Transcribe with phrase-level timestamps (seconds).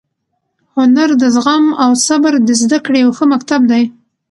[0.75, 3.83] هنر د زغم او صبر د زده کړې یو ښه مکتب دی.